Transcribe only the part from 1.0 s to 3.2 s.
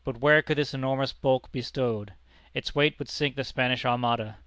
bulk be stowed? Its weight would